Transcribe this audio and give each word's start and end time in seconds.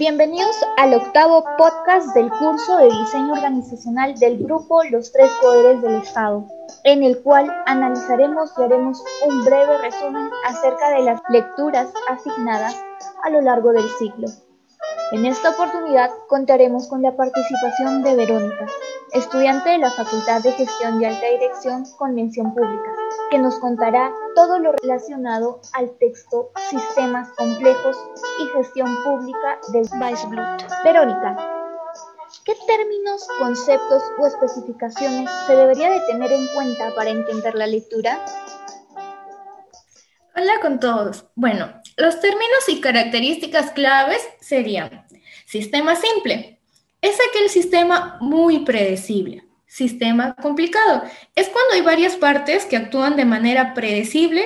Bienvenidos 0.00 0.56
al 0.78 0.94
octavo 0.94 1.44
podcast 1.58 2.14
del 2.14 2.30
curso 2.30 2.78
de 2.78 2.86
diseño 2.86 3.34
organizacional 3.34 4.18
del 4.18 4.38
grupo 4.38 4.82
Los 4.84 5.12
Tres 5.12 5.30
Poderes 5.42 5.82
del 5.82 5.96
Estado, 5.96 6.46
en 6.84 7.02
el 7.02 7.20
cual 7.22 7.52
analizaremos 7.66 8.50
y 8.56 8.62
haremos 8.62 9.04
un 9.26 9.44
breve 9.44 9.76
resumen 9.76 10.30
acerca 10.46 10.92
de 10.92 11.02
las 11.02 11.20
lecturas 11.28 11.92
asignadas 12.08 12.82
a 13.24 13.28
lo 13.28 13.42
largo 13.42 13.72
del 13.74 13.86
ciclo. 13.98 14.26
En 15.12 15.26
esta 15.26 15.50
oportunidad 15.50 16.08
contaremos 16.30 16.88
con 16.88 17.02
la 17.02 17.14
participación 17.14 18.02
de 18.02 18.16
Verónica, 18.16 18.66
estudiante 19.12 19.70
de 19.70 19.78
la 19.78 19.90
Facultad 19.90 20.42
de 20.42 20.52
Gestión 20.52 21.00
y 21.00 21.04
Alta 21.04 21.26
Dirección 21.26 21.84
con 21.96 22.14
mención 22.14 22.54
pública, 22.54 22.90
que 23.30 23.38
nos 23.38 23.58
contará 23.58 24.12
todo 24.34 24.58
lo 24.58 24.72
relacionado 24.72 25.60
al 25.72 25.90
texto 25.98 26.50
Sistemas 26.68 27.28
Complejos 27.36 27.96
y 28.38 28.46
Gestión 28.56 28.88
Pública 29.02 29.58
de 29.72 29.80
Weisblut. 29.98 30.84
Verónica, 30.84 31.36
¿qué 32.44 32.54
términos, 32.66 33.26
conceptos 33.38 34.02
o 34.18 34.26
especificaciones 34.26 35.30
se 35.46 35.56
debería 35.56 35.90
de 35.90 36.00
tener 36.00 36.32
en 36.32 36.46
cuenta 36.54 36.94
para 36.94 37.10
entender 37.10 37.54
la 37.54 37.66
lectura? 37.66 38.24
Hola 40.36 40.60
con 40.62 40.78
todos. 40.78 41.26
Bueno, 41.34 41.72
los 41.96 42.20
términos 42.20 42.68
y 42.68 42.80
características 42.80 43.72
claves 43.72 44.22
serían 44.40 45.06
sistema 45.46 45.96
simple. 45.96 46.59
Es 47.00 47.16
aquel 47.30 47.48
sistema 47.48 48.18
muy 48.20 48.60
predecible. 48.60 49.44
Sistema 49.66 50.34
complicado. 50.34 51.02
Es 51.34 51.48
cuando 51.48 51.74
hay 51.74 51.82
varias 51.82 52.16
partes 52.16 52.66
que 52.66 52.76
actúan 52.76 53.16
de 53.16 53.24
manera 53.24 53.72
predecible, 53.72 54.44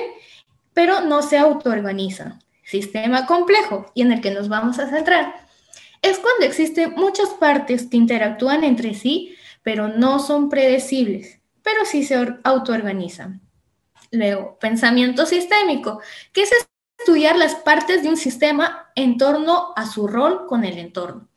pero 0.73 1.01
no 1.01 1.21
se 1.21 1.37
autoorganizan. 1.37 2.39
Sistema 2.63 3.25
complejo, 3.25 3.91
y 3.93 4.01
en 4.03 4.11
el 4.11 4.21
que 4.21 4.31
nos 4.31 4.49
vamos 4.49 4.79
a 4.79 4.89
centrar, 4.89 5.35
es 6.01 6.19
cuando 6.19 6.45
existen 6.45 6.93
muchas 6.95 7.29
partes 7.29 7.87
que 7.87 7.97
interactúan 7.97 8.63
entre 8.63 8.93
sí, 8.93 9.35
pero 9.63 9.87
no 9.87 10.19
son 10.19 10.49
predecibles, 10.49 11.39
pero 11.63 11.85
sí 11.85 12.03
se 12.03 12.37
autoorganizan. 12.43 13.41
Luego, 14.11 14.57
pensamiento 14.59 15.25
sistémico, 15.25 15.99
que 16.31 16.43
es 16.43 16.51
estudiar 16.99 17.35
las 17.35 17.55
partes 17.55 18.03
de 18.03 18.09
un 18.09 18.17
sistema 18.17 18.91
en 18.95 19.17
torno 19.17 19.73
a 19.75 19.87
su 19.87 20.07
rol 20.07 20.45
con 20.47 20.63
el 20.63 20.77
entorno. 20.77 21.27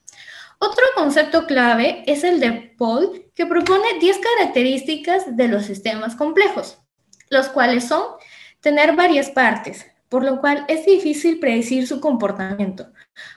Otro 0.61 0.85
concepto 0.97 1.47
clave 1.47 2.03
es 2.07 2.25
el 2.25 2.41
de 2.41 2.75
Paul, 2.77 3.31
que 3.35 3.47
propone 3.47 3.99
10 4.01 4.19
características 4.19 5.37
de 5.37 5.47
los 5.47 5.65
sistemas 5.65 6.17
complejos, 6.17 6.79
los 7.31 7.49
cuales 7.49 7.85
son 7.85 8.03
tener 8.61 8.97
varias 8.97 9.31
partes, 9.31 9.87
por 10.09 10.25
lo 10.25 10.41
cual 10.41 10.65
es 10.67 10.85
difícil 10.85 11.39
predecir 11.39 11.87
su 11.87 12.01
comportamiento. 12.01 12.89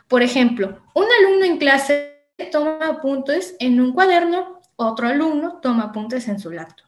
Por 0.07 0.23
ejemplo, 0.23 0.81
un 0.95 1.05
alumno 1.19 1.45
en 1.45 1.57
clase 1.57 2.11
toma 2.51 2.79
apuntes 2.87 3.55
en 3.59 3.79
un 3.79 3.93
cuaderno, 3.93 4.59
otro 4.75 5.07
alumno 5.07 5.59
toma 5.61 5.83
apuntes 5.83 6.27
en 6.27 6.39
su 6.39 6.49
laptop. 6.49 6.87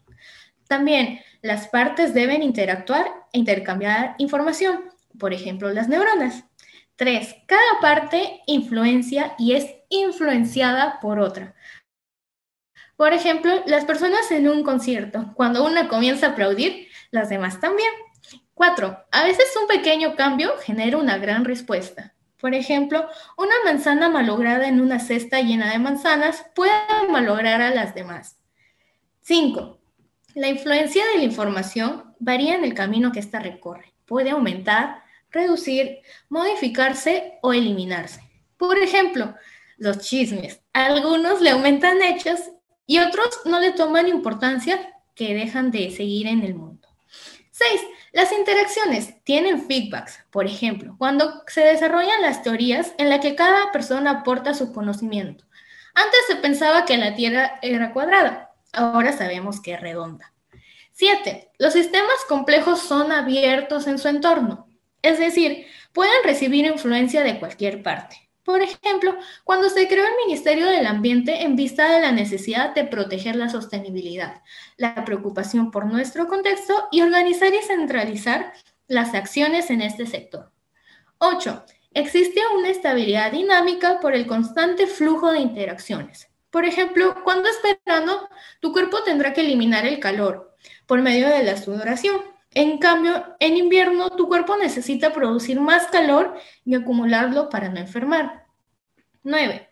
También 0.68 1.20
las 1.44 1.68
partes 1.68 2.16
deben 2.16 2.42
interactuar 2.42 3.06
e 3.32 3.38
intercambiar 3.38 4.16
información, 4.18 4.86
por 5.20 5.32
ejemplo, 5.32 5.70
las 5.72 5.90
neuronas. 5.90 6.46
Tres, 6.96 7.36
cada 7.48 7.80
parte 7.82 8.42
influencia 8.48 9.36
y 9.38 9.54
es 9.54 9.68
influenciada 9.94 11.00
por 11.00 11.20
otra. 11.20 11.56
Por 12.96 13.14
ejemplo, 13.14 13.64
las 13.66 13.86
personas 13.86 14.30
en 14.32 14.48
un 14.48 14.64
concierto, 14.64 15.34
cuando 15.36 15.66
una 15.66 15.88
comienza 15.88 16.28
a 16.28 16.30
aplaudir, 16.32 16.88
las 17.12 17.30
demás 17.30 17.60
también. 17.60 17.92
Cuatro, 18.54 19.04
a 19.12 19.24
veces 19.24 19.46
un 19.60 19.68
pequeño 19.68 20.16
cambio 20.16 20.54
genera 20.60 20.98
una 20.98 21.18
gran 21.18 21.44
respuesta. 21.44 22.14
Por 22.40 22.54
ejemplo, 22.54 23.08
una 23.38 23.56
manzana 23.66 24.10
malograda 24.10 24.68
en 24.68 24.80
una 24.80 25.00
cesta 25.00 25.42
llena 25.42 25.72
de 25.72 25.80
manzanas 25.80 26.46
puede 26.54 26.74
malograr 27.10 27.62
a 27.62 27.72
las 27.72 27.96
demás. 27.96 28.38
Cinco, 29.22 29.80
la 30.36 30.50
influencia 30.50 31.04
de 31.06 31.20
la 31.20 31.24
información 31.24 32.16
varía 32.20 32.56
en 32.56 32.64
el 32.64 32.74
camino 32.74 33.12
que 33.12 33.20
ésta 33.20 33.40
recorre. 33.40 33.94
Puede 34.06 34.32
aumentar, 34.32 35.04
reducir, 35.32 36.00
modificarse 36.30 37.40
o 37.42 37.54
eliminarse. 37.54 38.22
Por 38.58 38.78
ejemplo, 38.78 39.36
los 39.84 40.00
chismes. 40.00 40.62
Algunos 40.74 41.42
le 41.42 41.52
aumentan 41.52 42.02
hechos 42.02 42.40
y 42.88 43.00
otros 43.00 43.42
no 43.46 43.60
le 43.60 43.72
toman 43.72 44.08
importancia 44.08 44.94
que 45.14 45.36
dejan 45.36 45.70
de 45.72 45.92
seguir 45.92 46.28
en 46.28 46.44
el 46.44 46.56
mundo. 46.56 46.88
6. 47.52 47.82
Las 48.14 48.32
interacciones 48.32 49.24
tienen 49.24 49.68
feedbacks. 49.68 50.26
Por 50.32 50.48
ejemplo, 50.48 50.96
cuando 50.98 51.44
se 51.48 51.62
desarrollan 51.62 52.22
las 52.22 52.42
teorías 52.42 52.94
en 52.98 53.10
las 53.10 53.20
que 53.20 53.36
cada 53.36 53.72
persona 53.72 54.10
aporta 54.12 54.56
su 54.56 54.74
conocimiento. 54.74 55.46
Antes 55.94 56.20
se 56.28 56.36
pensaba 56.38 56.86
que 56.86 56.98
la 56.98 57.14
Tierra 57.14 57.60
era 57.62 57.94
cuadrada, 57.94 58.54
Ahora 58.74 59.14
sabemos 59.14 59.62
que 59.62 59.74
es 59.74 59.82
redonda. 59.82 60.34
7. 60.94 61.52
Los 61.60 61.74
sistemas 61.74 62.26
complejos 62.28 62.82
son 62.82 63.12
abiertos 63.12 63.86
en 63.86 64.00
su 64.00 64.08
entorno, 64.08 64.68
es 65.04 65.20
decir, 65.20 65.68
pueden 65.92 66.24
recibir 66.24 66.66
influencia 66.66 67.24
de 67.24 67.40
cualquier 67.40 67.84
parte. 67.84 68.23
Por 68.44 68.62
ejemplo, 68.62 69.16
cuando 69.46 69.70
se 69.70 69.88
creó 69.88 70.04
el 70.06 70.28
Ministerio 70.28 70.68
del 70.68 70.86
Ambiente 70.86 71.44
en 71.44 71.56
vista 71.56 71.90
de 71.90 72.02
la 72.02 72.12
necesidad 72.12 72.76
de 72.76 72.84
proteger 72.84 73.38
la 73.38 73.50
sostenibilidad, 73.50 74.42
la 74.76 75.06
preocupación 75.06 75.72
por 75.72 75.86
nuestro 75.86 76.28
contexto 76.28 76.90
y 76.92 77.02
organizar 77.02 77.54
y 77.54 77.62
centralizar 77.62 78.54
las 78.88 79.14
acciones 79.14 79.70
en 79.70 79.82
este 79.82 80.06
sector. 80.06 80.52
8. 81.20 81.64
Existe 81.94 82.42
una 82.58 82.70
estabilidad 82.70 83.32
dinámica 83.32 84.00
por 84.02 84.14
el 84.14 84.28
constante 84.28 84.88
flujo 84.88 85.32
de 85.32 85.40
interacciones. 85.40 86.28
Por 86.50 86.66
ejemplo, 86.66 87.16
cuando 87.24 87.48
es 87.48 87.58
verano, 87.64 88.28
tu 88.60 88.74
cuerpo 88.74 89.04
tendrá 89.04 89.34
que 89.34 89.42
eliminar 89.42 89.86
el 89.86 90.00
calor 90.00 90.56
por 90.86 91.02
medio 91.02 91.30
de 91.30 91.44
la 91.44 91.56
sudoración. 91.56 92.33
En 92.56 92.78
cambio, 92.78 93.36
en 93.40 93.58
invierno 93.58 94.10
tu 94.12 94.28
cuerpo 94.28 94.56
necesita 94.58 95.14
producir 95.14 95.60
más 95.60 95.88
calor 95.88 96.36
y 96.66 96.76
acumularlo 96.76 97.50
para 97.50 97.70
no 97.70 97.80
enfermar. 97.80 98.46
9. 99.24 99.70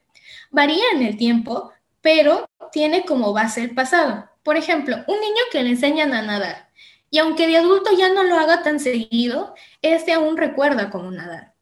Varía 0.50 0.84
en 0.94 1.04
el 1.04 1.18
tiempo, 1.18 1.72
pero 2.02 2.50
tiene 2.72 3.06
como 3.06 3.34
base 3.34 3.62
el 3.62 3.76
pasado. 3.76 4.30
Por 4.44 4.58
ejemplo, 4.58 4.98
un 5.08 5.20
niño 5.20 5.42
que 5.52 5.62
le 5.62 5.70
enseñan 5.70 6.14
a 6.14 6.22
nadar 6.22 6.72
y 7.12 7.20
aunque 7.20 7.46
de 7.46 7.58
adulto 7.58 7.92
ya 7.96 8.12
no 8.12 8.24
lo 8.24 8.38
haga 8.38 8.64
tan 8.64 8.80
seguido, 8.80 9.54
este 9.82 10.14
aún 10.14 10.38
recuerda 10.38 10.90
cómo 10.90 11.12
nadar. 11.12 11.54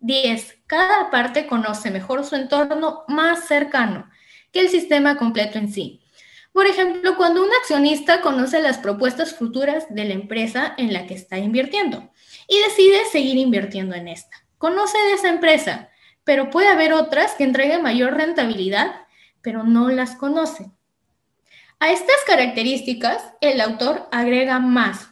10. 0.00 0.58
Cada 0.66 1.10
parte 1.10 1.46
conoce 1.46 1.90
mejor 1.90 2.24
su 2.24 2.36
entorno 2.36 3.04
más 3.08 3.46
cercano 3.46 4.08
que 4.52 4.60
el 4.60 4.68
sistema 4.68 5.16
completo 5.16 5.58
en 5.58 5.72
sí. 5.72 6.02
Por 6.52 6.66
ejemplo, 6.66 7.16
cuando 7.16 7.42
un 7.42 7.50
accionista 7.60 8.20
conoce 8.20 8.60
las 8.60 8.78
propuestas 8.78 9.34
futuras 9.34 9.86
de 9.88 10.04
la 10.04 10.14
empresa 10.14 10.74
en 10.76 10.92
la 10.92 11.06
que 11.06 11.14
está 11.14 11.38
invirtiendo 11.38 12.10
y 12.48 12.58
decide 12.58 13.04
seguir 13.06 13.36
invirtiendo 13.36 13.94
en 13.94 14.08
esta. 14.08 14.44
Conoce 14.58 14.98
de 14.98 15.12
esa 15.12 15.28
empresa, 15.28 15.90
pero 16.24 16.50
puede 16.50 16.68
haber 16.68 16.92
otras 16.92 17.34
que 17.34 17.44
entreguen 17.44 17.82
mayor 17.82 18.14
rentabilidad, 18.14 19.06
pero 19.42 19.62
no 19.62 19.88
las 19.88 20.16
conoce. 20.16 20.70
A 21.78 21.90
estas 21.92 22.16
características, 22.26 23.22
el 23.40 23.60
autor 23.60 24.08
agrega 24.12 24.58
más, 24.58 25.08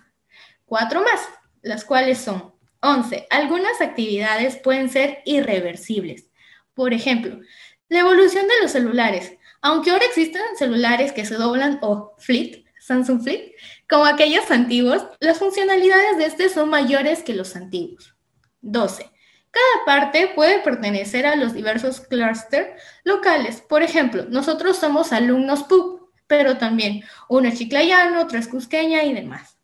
cuatro 0.66 1.02
más, 1.02 1.26
las 1.62 1.84
cuales 1.84 2.18
son 2.18 2.52
11. 2.80 3.26
Algunas 3.30 3.80
actividades 3.80 4.56
pueden 4.56 4.90
ser 4.90 5.22
irreversibles. 5.24 6.26
Por 6.74 6.92
ejemplo, 6.92 7.40
la 7.88 8.00
evolución 8.00 8.46
de 8.46 8.60
los 8.60 8.72
celulares. 8.72 9.37
Aunque 9.60 9.90
ahora 9.90 10.04
existen 10.04 10.42
celulares 10.56 11.12
que 11.12 11.24
se 11.24 11.34
doblan 11.34 11.78
o 11.82 12.14
Flip, 12.18 12.66
Samsung 12.80 13.22
Flip, 13.22 13.54
como 13.88 14.04
aquellos 14.04 14.50
antiguos, 14.50 15.06
las 15.20 15.38
funcionalidades 15.38 16.18
de 16.18 16.26
este 16.26 16.48
son 16.48 16.70
mayores 16.70 17.22
que 17.22 17.34
los 17.34 17.56
antiguos. 17.56 18.14
12. 18.62 19.10
Cada 19.50 19.84
parte 19.86 20.32
puede 20.34 20.60
pertenecer 20.60 21.26
a 21.26 21.36
los 21.36 21.54
diversos 21.54 22.00
clústeres 22.00 22.80
locales. 23.04 23.60
Por 23.60 23.82
ejemplo, 23.82 24.26
nosotros 24.28 24.76
somos 24.76 25.12
alumnos 25.12 25.64
PUB, 25.64 26.10
pero 26.26 26.58
también 26.58 27.02
uno 27.28 27.48
es 27.48 27.58
chiclayano, 27.58 28.20
otro 28.20 28.38
es 28.38 28.48
cusqueña 28.48 29.02
y 29.04 29.14
demás. 29.14 29.58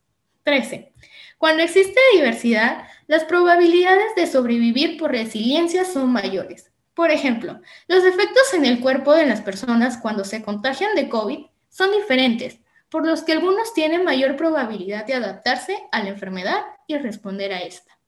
13. 0.45 0.93
Cuando 1.39 1.63
existe 1.63 2.01
diversidad, 2.15 2.87
las 3.07 3.25
probabilidades 3.25 4.15
de 4.17 4.27
sobrevivir 4.27 4.99
por 4.99 5.13
resiliencia 5.13 5.85
son 5.85 6.11
mayores. 6.11 6.73
Por 6.95 7.11
ejemplo, 7.11 7.61
los 7.89 8.05
efectos 8.05 8.55
en 8.55 8.65
el 8.65 8.81
cuerpo 8.81 9.13
de 9.13 9.27
las 9.27 9.41
personas 9.41 9.99
cuando 9.99 10.25
se 10.25 10.43
contagian 10.43 10.95
de 10.95 11.09
COVID 11.09 11.47
son 11.69 11.91
diferentes, 11.93 12.61
por 12.89 13.05
los 13.05 13.23
que 13.23 13.33
algunos 13.33 13.75
tienen 13.75 14.05
mayor 14.05 14.37
probabilidad 14.37 15.05
de 15.05 15.15
adaptarse 15.15 15.77
a 15.91 16.03
la 16.03 16.11
enfermedad 16.11 16.63
y 16.87 16.97
responder 16.97 17.53
a 17.53 17.63
esta. 17.63 17.99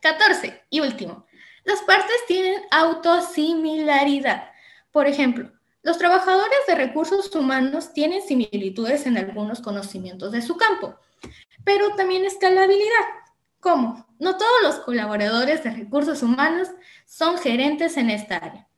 14. 0.00 0.64
Y 0.70 0.80
último, 0.80 1.26
las 1.64 1.80
partes 1.82 2.16
tienen 2.26 2.60
autosimilaridad. 2.70 4.50
Por 4.90 5.06
ejemplo, 5.06 5.52
los 5.82 5.98
trabajadores 5.98 6.58
de 6.66 6.74
recursos 6.74 7.32
humanos 7.36 7.92
tienen 7.92 8.22
similitudes 8.22 9.06
en 9.06 9.16
algunos 9.16 9.60
conocimientos 9.60 10.32
de 10.32 10.42
su 10.42 10.56
campo, 10.56 10.96
pero 11.64 11.94
también 11.94 12.24
escalabilidad. 12.24 13.04
¿Cómo? 13.66 14.06
No 14.20 14.36
todos 14.36 14.62
los 14.62 14.76
colaboradores 14.76 15.64
de 15.64 15.70
recursos 15.70 16.22
humanos 16.22 16.68
son 17.04 17.36
gerentes 17.36 17.96
en 17.96 18.10
esta 18.10 18.36
área. 18.36 18.68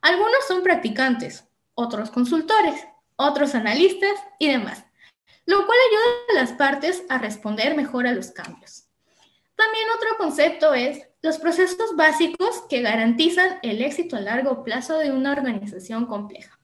Algunos 0.00 0.46
son 0.46 0.62
practicantes, 0.62 1.48
otros 1.74 2.12
consultores, 2.12 2.86
otros 3.16 3.56
analistas 3.56 4.12
y 4.38 4.46
demás, 4.46 4.84
lo 5.44 5.66
cual 5.66 5.78
ayuda 5.90 6.04
a 6.30 6.34
las 6.34 6.52
partes 6.52 7.02
a 7.08 7.18
responder 7.18 7.74
mejor 7.74 8.06
a 8.06 8.12
los 8.12 8.30
cambios. 8.30 8.84
También 9.56 9.88
otro 9.96 10.16
concepto 10.18 10.72
es 10.72 11.02
los 11.20 11.38
procesos 11.38 11.96
básicos 11.96 12.62
que 12.70 12.80
garantizan 12.80 13.58
el 13.62 13.82
éxito 13.82 14.14
a 14.14 14.20
largo 14.20 14.62
plazo 14.62 14.98
de 14.98 15.10
una 15.10 15.32
organización 15.32 16.06
compleja. 16.06 16.60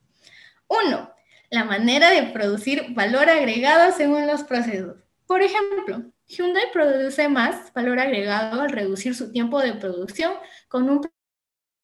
Uno, 0.69 1.13
la 1.51 1.65
manera 1.65 2.11
de 2.11 2.23
producir 2.23 2.95
valor 2.95 3.29
agregado 3.29 3.91
según 3.91 4.29
los 4.29 4.45
procesos. 4.45 5.03
Por 5.27 5.43
ejemplo, 5.43 6.14
Hyundai 6.27 6.73
produce 6.73 7.29
más 7.29 7.73
valor 7.73 7.99
agregado 8.01 8.63
al 8.63 8.71
reducir 8.71 9.15
su 9.15 9.31
tiempo 9.31 9.61
de 9.61 9.75
producción 9.75 10.35
con 10.69 10.89
un 10.89 11.01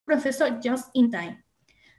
proceso 0.05 0.47
just 0.63 0.89
in 0.95 1.11
time. 1.11 1.45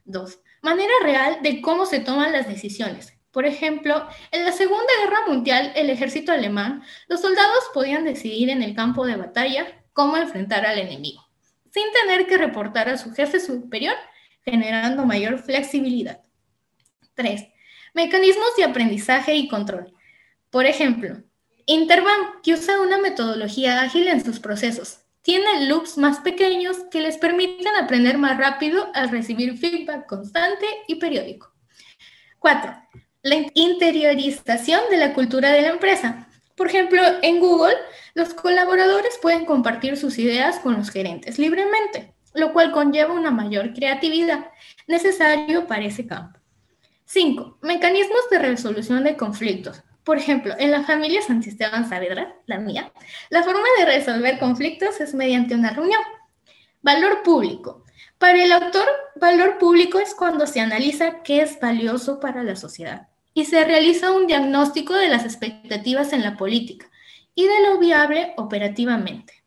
Dos, 0.04 0.40
manera 0.62 0.94
real 1.04 1.40
de 1.42 1.62
cómo 1.62 1.86
se 1.86 2.00
toman 2.00 2.32
las 2.32 2.48
decisiones. 2.48 3.14
Por 3.32 3.46
ejemplo, 3.46 4.08
en 4.32 4.44
la 4.44 4.52
Segunda 4.52 4.92
Guerra 5.02 5.28
Mundial, 5.28 5.72
el 5.76 5.90
ejército 5.90 6.32
alemán, 6.34 6.84
los 7.08 7.22
soldados 7.22 7.64
podían 7.74 8.04
decidir 8.04 8.50
en 8.50 8.62
el 8.62 8.76
campo 8.76 9.06
de 9.06 9.16
batalla 9.16 9.84
cómo 9.94 10.18
enfrentar 10.18 10.66
al 10.66 10.80
enemigo, 10.80 11.26
sin 11.70 11.86
tener 11.94 12.28
que 12.28 12.38
reportar 12.38 12.90
a 12.90 12.98
su 12.98 13.14
jefe 13.14 13.40
superior, 13.40 13.96
generando 14.44 15.06
mayor 15.06 15.40
flexibilidad. 15.40 16.22
3. 17.14 17.48
Mecanismos 17.94 18.56
de 18.58 18.66
aprendizaje 18.66 19.36
y 19.36 19.48
control. 19.48 19.94
Por 20.50 20.66
ejemplo, 20.66 21.24
Interbank, 21.72 22.42
que 22.44 22.54
usa 22.54 22.82
una 22.82 22.98
metodología 22.98 23.82
ágil 23.82 24.10
en 24.10 24.22
sus 24.22 24.42
procesos, 24.42 25.06
tiene 25.22 25.68
loops 25.68 25.98
más 25.98 26.20
pequeños 26.20 26.76
que 26.92 27.00
les 27.00 27.16
permiten 27.16 27.74
aprender 27.82 28.18
más 28.18 28.38
rápido 28.38 28.90
al 28.94 29.10
recibir 29.10 29.58
feedback 29.58 30.06
constante 30.06 30.66
y 30.90 30.96
periódico. 30.96 31.54
4. 32.40 32.74
La 33.22 33.36
interiorización 33.54 34.82
de 34.90 34.98
la 34.98 35.14
cultura 35.14 35.52
de 35.52 35.62
la 35.62 35.70
empresa. 35.70 36.28
Por 36.58 36.68
ejemplo, 36.68 37.02
en 37.22 37.40
Google, 37.40 37.78
los 38.16 38.34
colaboradores 38.34 39.18
pueden 39.22 39.46
compartir 39.46 39.96
sus 39.96 40.20
ideas 40.20 40.60
con 40.60 40.76
los 40.76 40.90
gerentes 40.90 41.40
libremente, 41.40 42.14
lo 42.34 42.52
cual 42.52 42.74
conlleva 42.74 43.14
una 43.14 43.32
mayor 43.32 43.74
creatividad 43.74 44.52
necesario 44.88 45.68
para 45.68 45.86
ese 45.86 46.06
campo. 46.06 46.38
5. 47.06 47.60
Mecanismos 47.62 48.30
de 48.30 48.40
resolución 48.40 49.06
de 49.06 49.16
conflictos. 49.16 49.84
Por 50.04 50.18
ejemplo, 50.18 50.56
en 50.58 50.72
la 50.72 50.84
familia 50.84 51.22
Santisteban 51.22 51.88
Saavedra, 51.88 52.36
la 52.48 52.58
mía, 52.58 52.92
la 53.30 53.44
forma 53.44 53.68
de 53.78 53.86
resolver 53.86 54.40
conflictos 54.40 55.00
es 55.00 55.14
mediante 55.14 55.54
una 55.54 55.72
reunión. 55.72 56.02
Valor 56.82 57.22
público. 57.22 57.84
Para 58.18 58.44
el 58.44 58.52
autor, 58.52 58.88
valor 59.16 59.58
público 59.58 60.00
es 60.00 60.16
cuando 60.16 60.48
se 60.48 60.60
analiza 60.60 61.22
qué 61.24 61.42
es 61.42 61.60
valioso 61.60 62.20
para 62.20 62.44
la 62.44 62.56
sociedad 62.56 63.08
y 63.34 63.46
se 63.46 63.64
realiza 63.64 64.12
un 64.12 64.28
diagnóstico 64.28 64.94
de 64.94 65.08
las 65.08 65.24
expectativas 65.24 66.14
en 66.14 66.24
la 66.24 66.38
política 66.38 66.90
y 67.36 67.48
de 67.48 67.62
lo 67.64 67.80
viable 67.80 68.34
operativamente. 68.38 69.44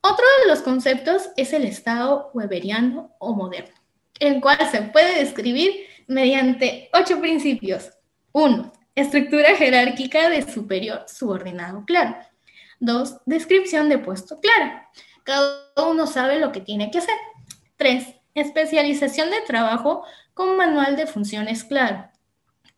Otro 0.00 0.24
de 0.40 0.48
los 0.50 0.60
conceptos 0.60 1.30
es 1.36 1.52
el 1.52 1.64
Estado 1.64 2.30
weberiano 2.34 3.14
o 3.18 3.34
moderno, 3.34 3.74
el 4.18 4.40
cual 4.40 4.58
se 4.70 4.82
puede 4.82 5.20
describir 5.20 5.72
mediante 6.06 6.90
ocho 6.92 7.20
principios. 7.20 7.90
1. 8.32 8.72
Estructura 8.94 9.56
jerárquica 9.56 10.28
de 10.28 10.42
superior 10.42 11.06
subordinado 11.08 11.84
claro. 11.86 12.14
2. 12.80 13.20
Descripción 13.24 13.88
de 13.88 13.96
puesto 13.96 14.38
clara. 14.38 14.90
Cada 15.24 15.72
uno 15.88 16.06
sabe 16.06 16.38
lo 16.38 16.52
que 16.52 16.60
tiene 16.60 16.90
que 16.90 16.98
hacer. 16.98 17.14
3. 17.76 18.16
Especialización 18.34 19.30
de 19.30 19.40
trabajo 19.42 20.04
con 20.34 20.58
manual 20.58 20.96
de 20.96 21.06
funciones 21.06 21.64
claro. 21.64 22.10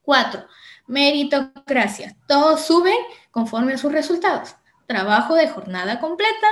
4. 0.03 0.47
Meritocracia. 0.87 2.15
Todos 2.29 2.65
suben 2.65 2.99
conforme 3.33 3.75
a 3.75 3.79
sus 3.79 3.91
resultados. 3.91 4.55
Trabajo 4.87 5.35
de 5.35 5.49
jornada 5.49 5.99
completa. 5.99 6.47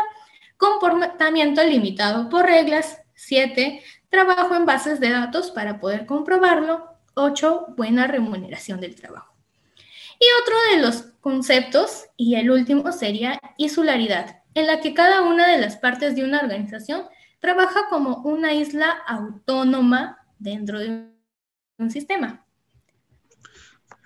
Comportamiento 0.57 1.63
limitado 1.63 2.29
por 2.29 2.47
reglas. 2.47 3.01
7. 3.15 3.81
Trabajo 4.09 4.57
en 4.57 4.67
bases 4.67 4.99
de 4.99 5.11
datos 5.11 5.53
para 5.53 5.79
poder 5.79 6.05
comprobarlo. 6.07 6.97
8. 7.15 7.75
Buena 7.77 8.09
remuneración 8.09 8.81
del 8.81 8.97
trabajo. 8.97 9.32
Y 10.23 10.41
otro 10.41 10.55
de 10.71 10.83
los 10.83 11.03
conceptos, 11.21 12.05
y 12.17 12.37
el 12.37 12.53
último, 12.53 12.93
sería 12.93 13.41
insularidad, 13.57 14.45
en 14.55 14.69
la 14.69 14.81
que 14.81 14.95
cada 14.95 15.23
una 15.23 15.49
de 15.49 15.59
las 15.59 15.79
partes 15.79 16.15
de 16.15 16.23
una 16.23 16.39
organización 16.39 17.07
trabaja 17.41 17.89
como 17.91 18.19
una 18.19 18.55
isla 18.55 18.89
autónoma 19.09 20.19
dentro 20.39 20.79
de 20.79 21.09
un 21.77 21.91
sistema. 21.91 22.47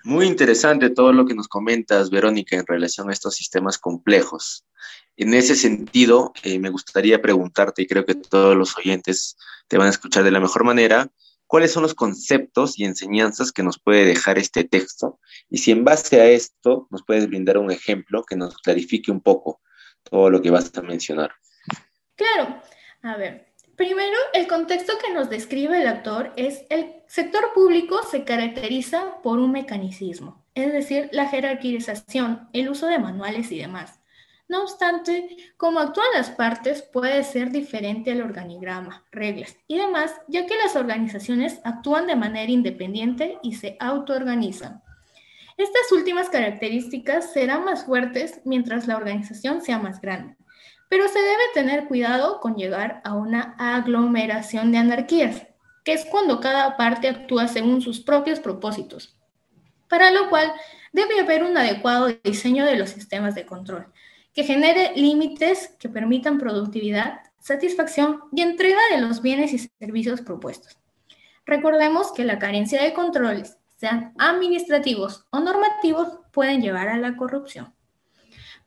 Muy 0.03 0.25
interesante 0.25 0.89
todo 0.89 1.13
lo 1.13 1.27
que 1.27 1.35
nos 1.35 1.47
comentas, 1.47 2.09
Verónica, 2.09 2.55
en 2.55 2.65
relación 2.65 3.11
a 3.11 3.13
estos 3.13 3.35
sistemas 3.35 3.77
complejos. 3.77 4.65
En 5.17 5.35
ese 5.35 5.55
sentido, 5.55 6.33
eh, 6.41 6.57
me 6.57 6.71
gustaría 6.71 7.21
preguntarte, 7.21 7.83
y 7.83 7.87
creo 7.87 8.05
que 8.05 8.15
todos 8.15 8.55
los 8.55 8.75
oyentes 8.75 9.37
te 9.67 9.77
van 9.77 9.85
a 9.85 9.91
escuchar 9.91 10.23
de 10.23 10.31
la 10.31 10.39
mejor 10.39 10.63
manera, 10.63 11.11
cuáles 11.47 11.71
son 11.71 11.83
los 11.83 11.95
conceptos 11.95 12.77
y 12.77 12.83
enseñanzas 12.83 13.51
que 13.51 13.63
nos 13.63 13.79
puede 13.79 14.05
dejar 14.05 14.37
este 14.37 14.63
texto 14.63 15.19
y 15.49 15.57
si 15.59 15.71
en 15.71 15.83
base 15.83 16.21
a 16.21 16.25
esto 16.27 16.87
nos 16.91 17.03
puedes 17.03 17.27
brindar 17.27 17.57
un 17.57 17.71
ejemplo 17.71 18.23
que 18.23 18.35
nos 18.35 18.57
clarifique 18.57 19.11
un 19.11 19.21
poco 19.21 19.61
todo 20.03 20.29
lo 20.29 20.41
que 20.41 20.51
vas 20.51 20.71
a 20.77 20.81
mencionar. 20.81 21.31
Claro, 22.15 22.61
a 23.01 23.17
ver, 23.17 23.53
primero 23.75 24.17
el 24.33 24.47
contexto 24.47 24.93
que 25.03 25.13
nos 25.13 25.29
describe 25.29 25.81
el 25.81 25.87
autor 25.87 26.33
es 26.35 26.65
el 26.69 26.95
sector 27.07 27.53
público 27.53 28.01
se 28.03 28.23
caracteriza 28.23 29.21
por 29.23 29.39
un 29.39 29.51
mecanicismo, 29.51 30.45
es 30.53 30.73
decir, 30.73 31.09
la 31.11 31.29
jerarquización, 31.29 32.49
el 32.53 32.69
uso 32.69 32.87
de 32.87 32.99
manuales 32.99 33.51
y 33.51 33.59
demás. 33.59 33.99
No 34.49 34.61
obstante, 34.63 35.35
como 35.57 35.79
actúan 35.79 36.07
las 36.13 36.29
partes 36.29 36.81
puede 36.81 37.23
ser 37.25 37.51
diferente 37.51 38.11
al 38.11 38.21
organigrama, 38.21 39.03
reglas 39.11 39.57
y 39.67 39.77
demás, 39.77 40.13
ya 40.29 40.45
que 40.45 40.55
las 40.55 40.77
organizaciones 40.77 41.59
actúan 41.65 42.07
de 42.07 42.15
manera 42.15 42.49
independiente 42.49 43.39
y 43.43 43.55
se 43.55 43.75
autoorganizan. 43.81 44.81
Estas 45.57 45.91
últimas 45.91 46.29
características 46.29 47.33
serán 47.33 47.65
más 47.65 47.83
fuertes 47.83 48.39
mientras 48.45 48.87
la 48.87 48.95
organización 48.95 49.61
sea 49.61 49.79
más 49.79 49.99
grande, 49.99 50.37
pero 50.87 51.09
se 51.09 51.19
debe 51.19 51.43
tener 51.53 51.87
cuidado 51.87 52.39
con 52.39 52.55
llegar 52.55 53.01
a 53.03 53.15
una 53.15 53.55
aglomeración 53.57 54.71
de 54.71 54.77
anarquías, 54.77 55.45
que 55.83 55.91
es 55.91 56.05
cuando 56.05 56.39
cada 56.39 56.77
parte 56.77 57.09
actúa 57.09 57.49
según 57.49 57.81
sus 57.81 57.99
propios 57.99 58.39
propósitos, 58.39 59.17
para 59.89 60.09
lo 60.09 60.29
cual 60.29 60.53
debe 60.93 61.19
haber 61.19 61.43
un 61.43 61.57
adecuado 61.57 62.07
diseño 62.23 62.63
de 62.63 62.77
los 62.77 62.91
sistemas 62.91 63.35
de 63.35 63.45
control 63.45 63.91
que 64.37 64.43
genere 64.43 64.91
límites 64.95 65.69
que 65.79 65.89
permitan 65.89 66.37
productividad, 66.37 67.21
satisfacción 67.39 68.19
y 68.31 68.43
entrega 68.43 68.77
de 68.91 69.01
los 69.01 69.23
bienes 69.23 69.51
y 69.51 69.57
servicios 69.57 70.21
propuestos. 70.21 70.77
Recordemos 71.43 72.11
que 72.11 72.23
la 72.23 72.37
carencia 72.37 72.83
de 72.83 72.93
controles, 72.93 73.57
sean 73.77 74.13
administrativos 74.19 75.25
o 75.31 75.39
normativos, 75.39 76.19
pueden 76.31 76.61
llevar 76.61 76.87
a 76.87 76.99
la 76.99 77.17
corrupción. 77.17 77.73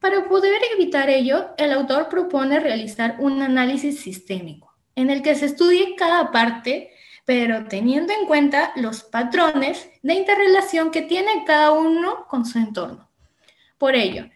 Para 0.00 0.28
poder 0.28 0.60
evitar 0.74 1.08
ello, 1.08 1.50
el 1.56 1.72
autor 1.72 2.08
propone 2.08 2.58
realizar 2.58 3.14
un 3.20 3.40
análisis 3.40 4.00
sistémico, 4.00 4.74
en 4.96 5.08
el 5.08 5.22
que 5.22 5.36
se 5.36 5.46
estudie 5.46 5.94
cada 5.94 6.32
parte, 6.32 6.90
pero 7.24 7.68
teniendo 7.68 8.12
en 8.12 8.26
cuenta 8.26 8.72
los 8.74 9.04
patrones 9.04 9.88
de 10.02 10.14
interrelación 10.14 10.90
que 10.90 11.02
tiene 11.02 11.44
cada 11.46 11.70
uno 11.70 12.26
con 12.26 12.44
su 12.44 12.58
entorno. 12.58 13.08
Por 13.78 13.94
ello, 13.94 14.28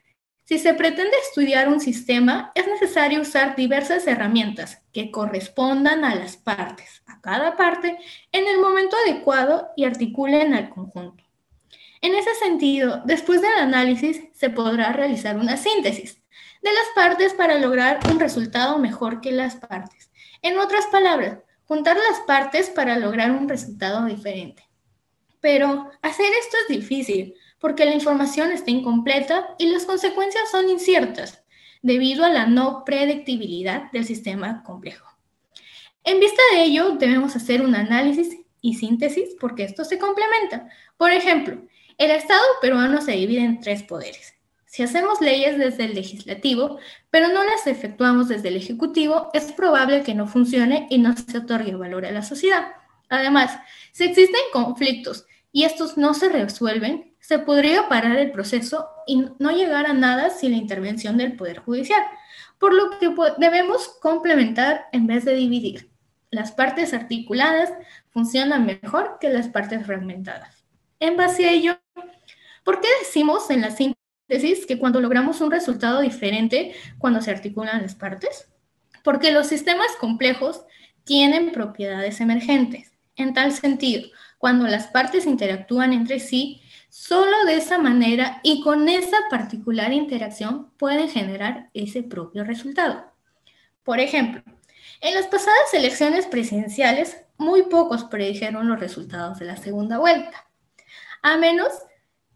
si 0.44 0.58
se 0.58 0.74
pretende 0.74 1.16
estudiar 1.26 1.68
un 1.68 1.80
sistema, 1.80 2.52
es 2.54 2.66
necesario 2.66 3.22
usar 3.22 3.56
diversas 3.56 4.06
herramientas 4.06 4.82
que 4.92 5.10
correspondan 5.10 6.04
a 6.04 6.14
las 6.14 6.36
partes, 6.36 7.02
a 7.06 7.20
cada 7.22 7.56
parte, 7.56 7.98
en 8.30 8.46
el 8.46 8.58
momento 8.58 8.94
adecuado 9.06 9.70
y 9.74 9.84
articulen 9.84 10.52
al 10.52 10.68
conjunto. 10.68 11.24
En 12.02 12.14
ese 12.14 12.34
sentido, 12.34 13.00
después 13.06 13.40
del 13.40 13.54
análisis, 13.54 14.20
se 14.34 14.50
podrá 14.50 14.92
realizar 14.92 15.38
una 15.38 15.56
síntesis 15.56 16.22
de 16.60 16.72
las 16.72 16.86
partes 16.94 17.32
para 17.32 17.58
lograr 17.58 18.00
un 18.10 18.20
resultado 18.20 18.78
mejor 18.78 19.22
que 19.22 19.32
las 19.32 19.56
partes. 19.56 20.10
En 20.42 20.58
otras 20.58 20.86
palabras, 20.88 21.38
juntar 21.64 21.96
las 21.96 22.20
partes 22.20 22.68
para 22.68 22.98
lograr 22.98 23.30
un 23.30 23.48
resultado 23.48 24.04
diferente. 24.04 24.68
Pero 25.40 25.90
hacer 26.02 26.26
esto 26.40 26.56
es 26.62 26.76
difícil, 26.76 27.34
porque 27.58 27.84
la 27.84 27.94
información 27.94 28.52
está 28.52 28.70
incompleta 28.70 29.54
y 29.58 29.66
las 29.66 29.84
consecuencias 29.84 30.50
son 30.50 30.68
inciertas 30.68 31.42
debido 31.82 32.25
a 32.25 32.30
la 32.30 32.46
no 32.46 32.84
predictibilidad 32.84 33.90
del 33.92 34.04
sistema 34.04 34.62
complejo. 34.62 35.06
En 36.02 36.20
vista 36.20 36.42
de 36.52 36.64
ello, 36.64 36.96
debemos 36.99 37.37
hacer 37.37 37.62
un 37.62 37.75
análisis 37.75 38.38
y 38.61 38.75
síntesis 38.75 39.37
porque 39.38 39.64
esto 39.64 39.84
se 39.84 39.99
complementa. 39.99 40.68
Por 40.96 41.12
ejemplo, 41.12 41.62
el 41.99 42.11
Estado 42.11 42.42
peruano 42.61 43.00
se 43.00 43.12
divide 43.12 43.44
en 43.44 43.61
tres 43.61 43.82
poderes, 43.82 44.34
Si 44.66 44.82
hacemos 44.82 45.20
leyes 45.20 45.56
desde 45.56 45.84
el 45.84 45.94
legislativo, 45.94 46.78
pero 47.11 47.28
no 47.28 47.44
las 47.44 47.66
efectuamos 47.66 48.28
desde 48.28 48.49
el 48.49 48.56
ejecutivo, 48.56 49.30
es 49.32 49.52
probable 49.52 50.02
que 50.02 50.14
no 50.14 50.26
funcione 50.26 50.88
y 50.90 50.99
no 50.99 51.14
se 51.16 51.38
otorgue 51.38 51.76
valor 51.76 52.04
a 52.04 52.11
la 52.11 52.23
sociedad. 52.23 52.73
Además, 53.08 53.56
si 53.92 54.04
existen 54.04 54.40
conflictos 54.52 55.26
y 55.52 55.64
estos 55.64 55.96
no 55.96 56.12
se 56.14 56.28
resuelven, 56.28 57.13
se 57.26 57.38
podría 57.38 57.88
parar 57.88 58.18
el 58.18 58.32
proceso 58.32 58.86
y 59.06 59.24
no 59.38 59.50
llegar 59.50 59.86
a 59.86 59.94
nada 59.94 60.28
sin 60.28 60.50
la 60.50 60.58
intervención 60.58 61.16
del 61.16 61.36
Poder 61.36 61.58
Judicial, 61.58 62.02
por 62.58 62.74
lo 62.74 62.98
que 62.98 63.10
debemos 63.38 63.88
complementar 64.02 64.88
en 64.92 65.06
vez 65.06 65.24
de 65.24 65.34
dividir. 65.34 65.88
Las 66.30 66.52
partes 66.52 66.92
articuladas 66.92 67.72
funcionan 68.10 68.66
mejor 68.66 69.16
que 69.20 69.30
las 69.30 69.48
partes 69.48 69.86
fragmentadas. 69.86 70.66
En 71.00 71.16
base 71.16 71.46
a 71.46 71.52
ello, 71.52 71.78
¿por 72.62 72.82
qué 72.82 72.88
decimos 73.00 73.48
en 73.48 73.62
la 73.62 73.70
síntesis 73.70 74.66
que 74.66 74.78
cuando 74.78 75.00
logramos 75.00 75.40
un 75.40 75.50
resultado 75.50 76.02
diferente 76.02 76.74
cuando 76.98 77.22
se 77.22 77.30
articulan 77.30 77.80
las 77.80 77.94
partes? 77.94 78.50
Porque 79.02 79.32
los 79.32 79.46
sistemas 79.46 79.88
complejos 79.98 80.62
tienen 81.04 81.52
propiedades 81.52 82.20
emergentes. 82.20 82.92
En 83.16 83.32
tal 83.32 83.52
sentido, 83.52 84.10
cuando 84.36 84.66
las 84.66 84.88
partes 84.88 85.24
interactúan 85.24 85.94
entre 85.94 86.18
sí, 86.18 86.60
solo 86.94 87.44
de 87.44 87.56
esa 87.56 87.76
manera 87.76 88.38
y 88.44 88.60
con 88.60 88.88
esa 88.88 89.16
particular 89.28 89.92
interacción 89.92 90.70
pueden 90.76 91.08
generar 91.08 91.68
ese 91.74 92.04
propio 92.04 92.44
resultado. 92.44 93.12
Por 93.82 93.98
ejemplo, 93.98 94.44
en 95.00 95.14
las 95.14 95.26
pasadas 95.26 95.74
elecciones 95.74 96.26
presidenciales, 96.26 97.16
muy 97.36 97.62
pocos 97.62 98.04
predijeron 98.04 98.68
los 98.68 98.78
resultados 98.78 99.40
de 99.40 99.46
la 99.46 99.56
segunda 99.56 99.98
vuelta, 99.98 100.48
a 101.20 101.36
menos, 101.36 101.72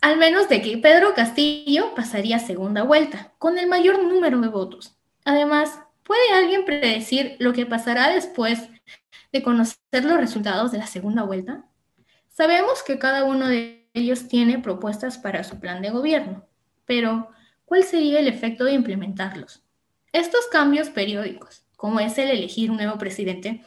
al 0.00 0.16
menos 0.16 0.48
de 0.48 0.60
que 0.60 0.76
Pedro 0.78 1.14
Castillo 1.14 1.94
pasaría 1.94 2.40
segunda 2.40 2.82
vuelta, 2.82 3.32
con 3.38 3.58
el 3.58 3.68
mayor 3.68 4.02
número 4.02 4.40
de 4.40 4.48
votos. 4.48 4.98
Además, 5.24 5.78
¿puede 6.02 6.32
alguien 6.34 6.64
predecir 6.64 7.36
lo 7.38 7.52
que 7.52 7.64
pasará 7.64 8.08
después 8.08 8.68
de 9.32 9.40
conocer 9.40 10.04
los 10.04 10.16
resultados 10.16 10.72
de 10.72 10.78
la 10.78 10.88
segunda 10.88 11.22
vuelta? 11.22 11.64
Sabemos 12.28 12.82
que 12.82 12.98
cada 12.98 13.22
uno 13.22 13.46
de 13.46 13.77
ellos 13.98 14.28
tiene 14.28 14.58
propuestas 14.58 15.18
para 15.18 15.44
su 15.44 15.60
plan 15.60 15.82
de 15.82 15.90
gobierno, 15.90 16.46
pero 16.86 17.30
¿cuál 17.64 17.84
sería 17.84 18.20
el 18.20 18.28
efecto 18.28 18.64
de 18.64 18.72
implementarlos? 18.72 19.62
Estos 20.12 20.46
cambios 20.46 20.88
periódicos 20.88 21.68
como 21.78 22.00
es 22.00 22.18
el 22.18 22.28
elegir 22.28 22.72
un 22.72 22.76
nuevo 22.76 22.98
presidente, 22.98 23.64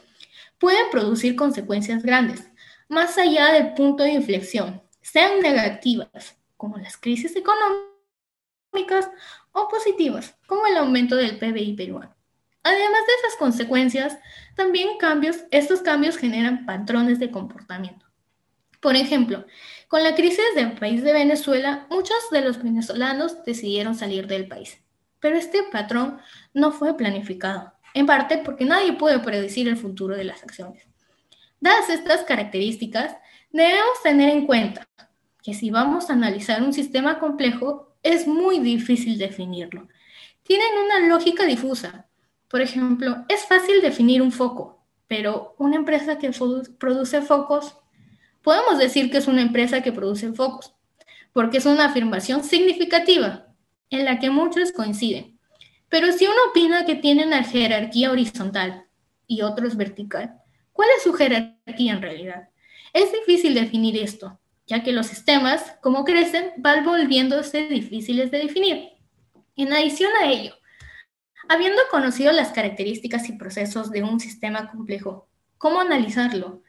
pueden 0.58 0.90
producir 0.90 1.34
consecuencias 1.34 2.02
grandes, 2.02 2.46
más 2.86 3.16
allá 3.16 3.52
del 3.52 3.72
punto 3.72 4.04
de 4.04 4.10
inflexión, 4.12 4.82
sean 5.00 5.40
negativas, 5.40 6.36
como 6.58 6.76
las 6.76 6.98
crisis 6.98 7.34
económicas, 7.34 9.10
o 9.52 9.66
positivas, 9.68 10.36
como 10.46 10.66
el 10.66 10.76
aumento 10.76 11.16
del 11.16 11.38
PBI 11.38 11.72
peruano. 11.72 12.14
Además 12.62 13.00
de 13.06 13.14
esas 13.18 13.38
consecuencias, 13.38 14.18
también 14.56 14.98
cambios, 14.98 15.44
estos 15.50 15.80
cambios 15.80 16.18
generan 16.18 16.66
patrones 16.66 17.18
de 17.18 17.30
comportamiento. 17.30 18.04
Por 18.80 18.94
ejemplo, 18.94 19.46
con 19.92 20.02
la 20.02 20.14
crisis 20.14 20.54
del 20.54 20.72
país 20.72 21.04
de 21.04 21.12
Venezuela, 21.12 21.86
muchos 21.90 22.16
de 22.30 22.40
los 22.40 22.62
venezolanos 22.62 23.44
decidieron 23.44 23.94
salir 23.94 24.26
del 24.26 24.48
país, 24.48 24.78
pero 25.20 25.36
este 25.36 25.64
patrón 25.64 26.18
no 26.54 26.72
fue 26.72 26.96
planificado 26.96 27.74
en 27.92 28.06
parte 28.06 28.38
porque 28.38 28.64
nadie 28.64 28.94
puede 28.94 29.18
predecir 29.18 29.68
el 29.68 29.76
futuro 29.76 30.16
de 30.16 30.24
las 30.24 30.42
acciones. 30.42 30.86
Dadas 31.60 31.90
estas 31.90 32.22
características, 32.22 33.18
debemos 33.50 34.02
tener 34.02 34.30
en 34.30 34.46
cuenta 34.46 34.88
que 35.42 35.52
si 35.52 35.70
vamos 35.70 36.08
a 36.08 36.14
analizar 36.14 36.62
un 36.62 36.72
sistema 36.72 37.18
complejo, 37.18 37.94
es 38.02 38.26
muy 38.26 38.60
difícil 38.60 39.18
definirlo. 39.18 39.88
Tienen 40.42 40.68
una 40.86 41.06
lógica 41.06 41.44
difusa. 41.44 42.06
Por 42.48 42.62
ejemplo, 42.62 43.26
es 43.28 43.44
fácil 43.44 43.82
definir 43.82 44.22
un 44.22 44.32
foco, 44.32 44.86
pero 45.06 45.54
una 45.58 45.76
empresa 45.76 46.16
que 46.16 46.30
produce 46.78 47.20
focos, 47.20 47.76
podemos 48.42 48.78
decir 48.78 49.10
que 49.10 49.18
es 49.18 49.26
una 49.26 49.42
empresa 49.42 49.82
que 49.82 49.92
produce 49.92 50.32
focos, 50.32 50.74
porque 51.32 51.58
es 51.58 51.66
una 51.66 51.86
afirmación 51.86 52.44
significativa 52.44 53.46
en 53.90 54.04
la 54.04 54.18
que 54.18 54.30
muchos 54.30 54.72
coinciden. 54.72 55.38
Pero 55.88 56.10
si 56.12 56.24
uno 56.24 56.36
opina 56.50 56.86
que 56.86 56.94
tiene 56.94 57.26
una 57.26 57.44
jerarquía 57.44 58.10
horizontal 58.10 58.86
y 59.26 59.42
otros 59.42 59.76
vertical, 59.76 60.34
¿cuál 60.72 60.88
es 60.96 61.02
su 61.02 61.12
jerarquía 61.12 61.92
en 61.92 62.02
realidad? 62.02 62.48
Es 62.92 63.12
difícil 63.12 63.54
definir 63.54 63.96
esto, 63.96 64.38
ya 64.66 64.82
que 64.82 64.92
los 64.92 65.06
sistemas, 65.06 65.76
como 65.82 66.04
crecen, 66.04 66.52
van 66.56 66.84
volviéndose 66.84 67.68
difíciles 67.68 68.30
de 68.30 68.38
definir. 68.38 68.88
En 69.56 69.72
adición 69.72 70.10
a 70.22 70.30
ello, 70.30 70.54
habiendo 71.48 71.80
conocido 71.90 72.32
las 72.32 72.52
características 72.52 73.28
y 73.28 73.34
procesos 73.34 73.90
de 73.90 74.02
un 74.02 74.18
sistema 74.18 74.70
complejo, 74.70 75.28
¿cómo 75.58 75.80
analizarlo? 75.80 76.62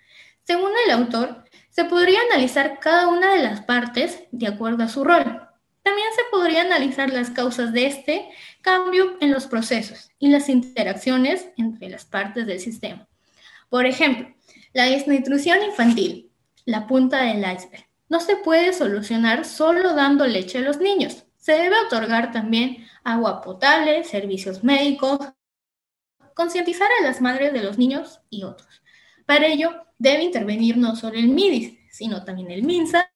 Según 0.43 0.71
el 0.85 0.91
autor, 0.91 1.43
se 1.69 1.85
podría 1.85 2.19
analizar 2.31 2.79
cada 2.79 3.07
una 3.07 3.33
de 3.33 3.43
las 3.43 3.61
partes 3.61 4.23
de 4.31 4.47
acuerdo 4.47 4.83
a 4.83 4.89
su 4.89 5.03
rol, 5.03 5.43
también 5.83 6.07
se 6.15 6.23
podría 6.31 6.61
analizar 6.61 7.11
las 7.11 7.29
causas 7.29 7.73
de 7.73 7.85
este 7.85 8.29
cambio 8.61 9.17
en 9.19 9.31
los 9.31 9.47
procesos 9.47 10.11
y 10.17 10.29
las 10.29 10.47
interacciones 10.47 11.49
entre 11.57 11.89
las 11.89 12.05
partes 12.05 12.45
del 12.45 12.61
sistema. 12.61 13.07
Por 13.69 13.85
ejemplo, 13.85 14.33
la 14.71 14.85
desnutrición 14.85 15.61
infantil, 15.61 16.31
la 16.65 16.87
punta 16.87 17.23
del 17.23 17.39
iceberg, 17.39 17.85
no 18.07 18.21
se 18.21 18.37
puede 18.37 18.71
solucionar 18.71 19.43
solo 19.43 19.93
dando 19.93 20.25
leche 20.25 20.59
a 20.59 20.61
los 20.61 20.79
niños. 20.79 21.25
Se 21.37 21.51
debe 21.51 21.77
otorgar 21.85 22.31
también 22.31 22.87
agua 23.03 23.41
potable, 23.41 24.05
servicios 24.05 24.63
médicos, 24.63 25.19
concientizar 26.33 26.87
a 26.99 27.03
las 27.03 27.19
madres 27.19 27.51
de 27.51 27.61
los 27.61 27.77
niños 27.77 28.21
y 28.29 28.43
otros. 28.43 28.82
Para 29.25 29.47
ello, 29.47 29.85
debe 29.97 30.23
intervenir 30.23 30.77
no 30.77 30.95
solo 30.95 31.17
el 31.17 31.29
MIDIS, 31.29 31.77
sino 31.91 32.23
también 32.23 32.51
el 32.51 32.63
MINSA 32.63 33.11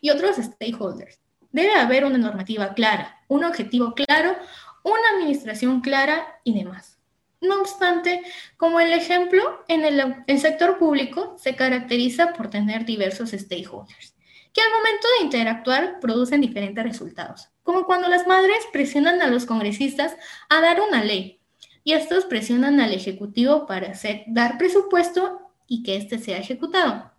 y 0.00 0.10
otros 0.10 0.36
stakeholders. 0.36 1.20
Debe 1.50 1.74
haber 1.74 2.04
una 2.04 2.18
normativa 2.18 2.74
clara, 2.74 3.22
un 3.28 3.44
objetivo 3.44 3.94
claro, 3.94 4.36
una 4.82 5.08
administración 5.16 5.80
clara 5.80 6.40
y 6.44 6.54
demás. 6.54 6.98
No 7.40 7.60
obstante, 7.60 8.22
como 8.56 8.80
el 8.80 8.92
ejemplo, 8.92 9.64
en 9.68 9.84
el, 9.84 10.40
sector 10.40 10.78
público 10.78 11.36
se 11.38 11.54
caracteriza 11.54 12.32
por 12.32 12.48
tener 12.48 12.84
diversos 12.84 13.30
stakeholders, 13.30 14.14
que 14.52 14.62
al 14.62 14.70
momento 14.70 15.06
de 15.18 15.24
interactuar 15.24 16.00
producen 16.00 16.40
diferentes 16.40 16.84
resultados, 16.84 17.50
como 17.62 17.84
cuando 17.84 18.08
las 18.08 18.26
madres 18.26 18.64
presionan 18.72 19.20
a 19.20 19.28
los 19.28 19.44
congresistas 19.44 20.16
a 20.48 20.60
dar 20.60 20.80
una 20.80 21.04
ley 21.04 21.43
y 21.84 21.92
estos 21.92 22.24
presionan 22.24 22.80
al 22.80 22.92
Ejecutivo 22.92 23.66
para 23.66 23.92
dar 24.26 24.58
presupuesto 24.58 25.40
y 25.68 25.82
que 25.82 25.96
éste 25.96 26.18
sea 26.18 26.38
ejecutado. 26.38 27.12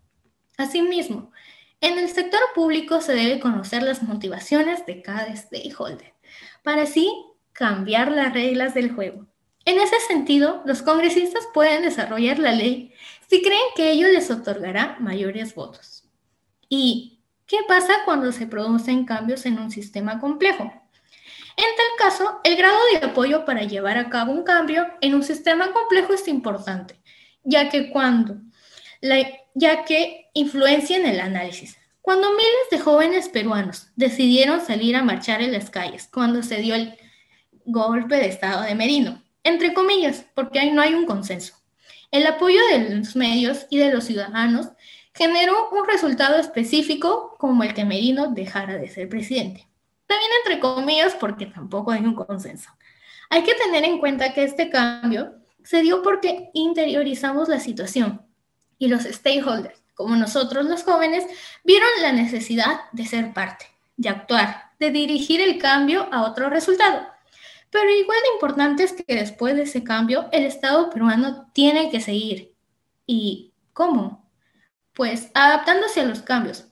Asimismo, 0.57 1.31
en 1.81 1.99
el 1.99 2.09
sector 2.09 2.39
público 2.55 2.99
se 2.99 3.13
debe 3.13 3.39
conocer 3.39 3.83
las 3.83 4.01
motivaciones 4.01 4.85
de 4.85 5.01
cada 5.01 5.33
stakeholder 5.35 6.13
para 6.63 6.83
así 6.83 7.11
cambiar 7.53 8.11
las 8.11 8.33
reglas 8.33 8.73
del 8.73 8.91
juego. 8.91 9.27
En 9.65 9.79
ese 9.79 9.99
sentido, 10.07 10.61
los 10.65 10.81
congresistas 10.81 11.47
pueden 11.53 11.83
desarrollar 11.83 12.39
la 12.39 12.51
ley 12.51 12.93
si 13.27 13.41
creen 13.41 13.61
que 13.75 13.91
ello 13.91 14.07
les 14.07 14.29
otorgará 14.31 14.97
mayores 14.99 15.55
votos. 15.55 16.07
¿Y 16.69 17.19
qué 17.45 17.57
pasa 17.67 17.93
cuando 18.05 18.31
se 18.31 18.47
producen 18.47 19.05
cambios 19.05 19.45
en 19.45 19.59
un 19.59 19.71
sistema 19.71 20.19
complejo? 20.19 20.71
En 21.57 21.75
tal 21.75 21.85
caso, 21.97 22.41
el 22.43 22.55
grado 22.55 22.77
de 22.91 23.05
apoyo 23.05 23.45
para 23.45 23.63
llevar 23.63 23.97
a 23.97 24.09
cabo 24.09 24.31
un 24.31 24.43
cambio 24.43 24.87
en 25.01 25.15
un 25.15 25.23
sistema 25.23 25.71
complejo 25.71 26.13
es 26.13 26.27
importante, 26.27 26.99
ya 27.43 27.69
que 27.69 27.89
cuando 27.91 28.37
ya 29.53 29.85
que 29.85 30.29
influencia 30.33 30.97
en 30.97 31.05
el 31.05 31.19
análisis. 31.19 31.77
Cuando 32.01 32.29
miles 32.31 32.69
de 32.71 32.79
jóvenes 32.79 33.29
peruanos 33.29 33.89
decidieron 33.95 34.61
salir 34.61 34.95
a 34.95 35.03
marchar 35.03 35.41
en 35.41 35.51
las 35.51 35.69
calles 35.69 36.09
cuando 36.11 36.43
se 36.43 36.57
dio 36.57 36.75
el 36.75 36.97
golpe 37.65 38.15
de 38.15 38.27
Estado 38.27 38.63
de 38.63 38.75
Merino, 38.75 39.23
entre 39.43 39.73
comillas, 39.73 40.25
porque 40.35 40.59
ahí 40.59 40.71
no 40.71 40.81
hay 40.81 40.93
un 40.93 41.05
consenso. 41.05 41.55
El 42.11 42.27
apoyo 42.27 42.59
de 42.67 42.95
los 42.95 43.15
medios 43.15 43.65
y 43.69 43.77
de 43.77 43.91
los 43.91 44.05
ciudadanos 44.05 44.69
generó 45.13 45.69
un 45.71 45.87
resultado 45.87 46.37
específico 46.37 47.35
como 47.39 47.63
el 47.63 47.73
que 47.73 47.85
Merino 47.85 48.27
dejara 48.27 48.77
de 48.77 48.87
ser 48.87 49.09
presidente. 49.09 49.67
También 50.07 50.31
entre 50.43 50.59
comillas 50.59 51.15
porque 51.15 51.45
tampoco 51.45 51.91
hay 51.91 52.05
un 52.05 52.15
consenso. 52.15 52.69
Hay 53.29 53.43
que 53.43 53.55
tener 53.55 53.83
en 53.83 53.99
cuenta 53.99 54.33
que 54.33 54.43
este 54.43 54.69
cambio 54.69 55.35
se 55.63 55.81
dio 55.81 56.01
porque 56.01 56.49
interiorizamos 56.53 57.49
la 57.49 57.59
situación 57.59 58.21
y 58.77 58.87
los 58.87 59.03
stakeholders, 59.03 59.81
como 59.95 60.15
nosotros 60.15 60.65
los 60.65 60.83
jóvenes, 60.83 61.25
vieron 61.63 61.89
la 62.01 62.11
necesidad 62.11 62.81
de 62.91 63.05
ser 63.05 63.33
parte, 63.33 63.65
de 63.97 64.09
actuar, 64.09 64.71
de 64.79 64.91
dirigir 64.91 65.41
el 65.41 65.57
cambio 65.57 66.07
a 66.11 66.23
otro 66.23 66.49
resultado. 66.49 67.07
Pero 67.71 67.89
igual 67.89 68.19
de 68.21 68.33
importante 68.35 68.83
es 68.83 68.93
que 68.93 69.15
después 69.15 69.55
de 69.55 69.63
ese 69.63 69.83
cambio, 69.83 70.29
el 70.31 70.45
Estado 70.45 70.89
peruano 70.89 71.49
tiene 71.53 71.89
que 71.89 71.99
seguir. 71.99 72.53
¿Y 73.05 73.53
cómo? 73.73 74.29
Pues 74.93 75.29
adaptándose 75.33 76.01
a 76.01 76.05
los 76.05 76.21
cambios. 76.21 76.67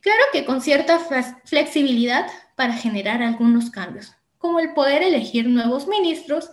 Claro 0.00 0.22
que 0.32 0.44
con 0.44 0.60
cierta 0.60 0.98
flexibilidad, 1.44 2.26
para 2.54 2.74
generar 2.74 3.22
algunos 3.22 3.70
cambios, 3.70 4.14
como 4.38 4.60
el 4.60 4.74
poder 4.74 5.02
elegir 5.02 5.48
nuevos 5.48 5.86
ministros 5.88 6.50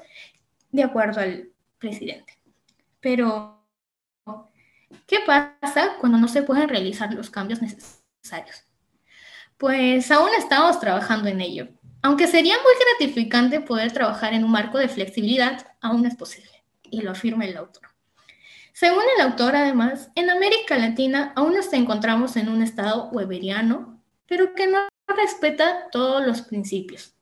de 0.71 0.83
acuerdo 0.83 1.21
al 1.21 1.49
presidente. 1.77 2.39
Pero, 2.99 3.65
¿qué 5.07 5.19
pasa 5.25 5.97
cuando 5.99 6.17
no 6.17 6.27
se 6.27 6.43
pueden 6.43 6.69
realizar 6.69 7.13
los 7.13 7.29
cambios 7.29 7.61
necesarios? 7.61 8.65
Pues 9.57 10.09
aún 10.11 10.29
estamos 10.37 10.79
trabajando 10.79 11.29
en 11.29 11.41
ello. 11.41 11.67
Aunque 12.03 12.27
sería 12.27 12.55
muy 12.55 12.73
gratificante 12.97 13.59
poder 13.59 13.91
trabajar 13.91 14.33
en 14.33 14.43
un 14.43 14.51
marco 14.51 14.79
de 14.79 14.87
flexibilidad, 14.87 15.67
aún 15.81 16.05
es 16.05 16.15
posible, 16.15 16.63
y 16.83 17.01
lo 17.01 17.11
afirma 17.11 17.45
el 17.45 17.57
autor. 17.57 17.89
Según 18.73 19.03
el 19.15 19.21
autor, 19.21 19.55
además, 19.55 20.09
en 20.15 20.29
América 20.31 20.77
Latina 20.77 21.33
aún 21.35 21.53
nos 21.53 21.71
encontramos 21.73 22.35
en 22.37 22.49
un 22.49 22.63
estado 22.63 23.09
weberiano, 23.11 24.01
pero 24.25 24.55
que 24.55 24.65
no 24.65 24.90
respeta 25.13 25.89
todos 25.91 26.25
los 26.25 26.41
principios. 26.41 27.13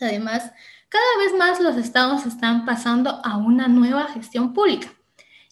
Además, 0.00 0.52
cada 0.88 1.18
vez 1.18 1.34
más 1.36 1.60
los 1.60 1.76
estados 1.76 2.24
están 2.26 2.64
pasando 2.64 3.20
a 3.24 3.36
una 3.36 3.68
nueva 3.68 4.04
gestión 4.06 4.54
pública, 4.54 4.88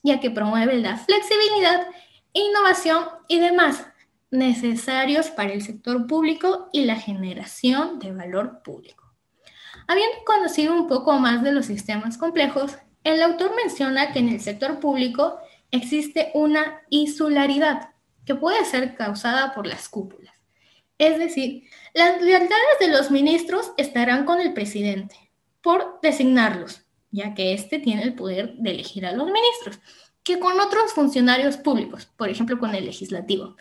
ya 0.02 0.20
que 0.20 0.30
promueve 0.30 0.78
la 0.78 0.96
flexibilidad, 0.96 1.86
innovación 2.32 3.04
y 3.28 3.38
demás 3.38 3.86
necesarios 4.30 5.28
para 5.30 5.52
el 5.52 5.62
sector 5.62 6.06
público 6.06 6.68
y 6.72 6.84
la 6.84 6.96
generación 6.96 7.98
de 7.98 8.12
valor 8.12 8.62
público. 8.62 9.04
Habiendo 9.86 10.16
conocido 10.24 10.74
un 10.74 10.88
poco 10.88 11.18
más 11.18 11.42
de 11.42 11.52
los 11.52 11.66
sistemas 11.66 12.18
complejos, 12.18 12.76
el 13.04 13.22
autor 13.22 13.54
menciona 13.54 14.12
que 14.12 14.18
en 14.18 14.28
el 14.28 14.40
sector 14.40 14.80
público 14.80 15.38
existe 15.70 16.30
una 16.34 16.80
insularidad 16.90 17.90
que 18.24 18.34
puede 18.34 18.64
ser 18.64 18.96
causada 18.96 19.54
por 19.54 19.66
las 19.66 19.88
cúpulas. 19.88 20.35
Es 20.98 21.18
decir, 21.18 21.64
las 21.92 22.22
lealtades 22.22 22.78
de 22.80 22.88
los 22.88 23.10
ministros 23.10 23.72
estarán 23.76 24.24
con 24.24 24.40
el 24.40 24.54
presidente 24.54 25.30
por 25.60 25.98
designarlos, 26.00 26.82
ya 27.10 27.34
que 27.34 27.52
éste 27.52 27.78
tiene 27.78 28.02
el 28.02 28.14
poder 28.14 28.54
de 28.54 28.70
elegir 28.70 29.04
a 29.04 29.12
los 29.12 29.26
ministros, 29.26 29.78
que 30.22 30.38
con 30.38 30.58
otros 30.58 30.92
funcionarios 30.92 31.58
públicos, 31.58 32.06
por 32.16 32.30
ejemplo 32.30 32.58
con 32.58 32.74
el 32.74 32.86
legislativo. 32.86 33.56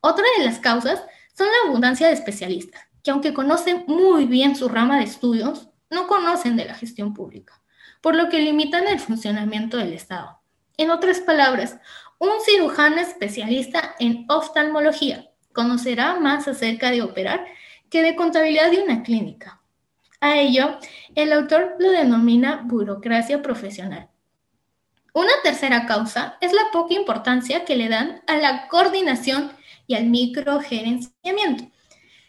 Otra 0.00 0.24
de 0.36 0.44
las 0.44 0.58
causas 0.58 1.02
son 1.36 1.46
la 1.46 1.68
abundancia 1.68 2.06
de 2.06 2.12
especialistas, 2.12 2.82
que 3.02 3.10
aunque 3.10 3.32
conocen 3.32 3.84
muy 3.86 4.26
bien 4.26 4.54
su 4.54 4.68
rama 4.68 4.98
de 4.98 5.04
estudios, 5.04 5.68
no 5.90 6.06
conocen 6.06 6.56
de 6.56 6.66
la 6.66 6.74
gestión 6.74 7.14
pública, 7.14 7.62
por 8.02 8.14
lo 8.14 8.28
que 8.28 8.40
limitan 8.40 8.86
el 8.88 9.00
funcionamiento 9.00 9.78
del 9.78 9.94
Estado. 9.94 10.40
En 10.76 10.90
otras 10.90 11.20
palabras, 11.20 11.78
un 12.18 12.32
cirujano 12.44 12.96
especialista 12.96 13.94
en 13.98 14.26
oftalmología 14.28 15.30
conocerá 15.54 16.20
más 16.20 16.46
acerca 16.46 16.90
de 16.90 17.00
operar 17.00 17.46
que 17.88 18.02
de 18.02 18.16
contabilidad 18.16 18.70
de 18.70 18.82
una 18.82 19.02
clínica. 19.02 19.62
A 20.20 20.36
ello, 20.38 20.78
el 21.14 21.32
autor 21.32 21.76
lo 21.78 21.90
denomina 21.90 22.62
burocracia 22.64 23.40
profesional. 23.40 24.10
Una 25.12 25.32
tercera 25.42 25.86
causa 25.86 26.36
es 26.40 26.52
la 26.52 26.72
poca 26.72 26.94
importancia 26.94 27.64
que 27.64 27.76
le 27.76 27.88
dan 27.88 28.22
a 28.26 28.36
la 28.36 28.66
coordinación 28.68 29.52
y 29.86 29.94
al 29.94 30.06
microgerenciamiento. 30.06 31.70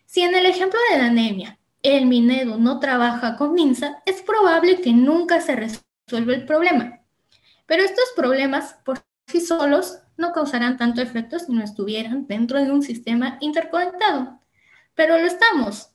Si 0.06 0.22
en 0.22 0.36
el 0.36 0.46
ejemplo 0.46 0.80
de 0.92 1.00
la 1.00 1.06
anemia 1.08 1.58
el 1.82 2.06
Minedo 2.06 2.58
no 2.58 2.80
trabaja 2.80 3.38
con 3.38 3.54
MINSA, 3.54 4.04
es 4.06 4.22
probable 4.22 4.82
que 4.82 4.92
nunca 4.92 5.42
se 5.42 5.56
resuelva 5.56 6.34
el 6.34 6.46
problema. 6.46 7.00
Pero 7.66 7.84
estos 7.84 8.06
problemas 8.16 8.76
por 8.86 9.04
sí 9.28 9.42
solos 9.42 10.00
no 10.18 10.32
causarán 10.32 10.78
tanto 10.78 11.02
efecto 11.02 11.40
si 11.40 11.52
no 11.52 11.64
estuvieran 11.64 12.28
dentro 12.28 12.64
de 12.64 12.72
un 12.72 12.82
sistema 12.82 13.38
interconectado. 13.42 14.40
Pero 14.94 15.18
lo 15.18 15.26
estamos. 15.26 15.90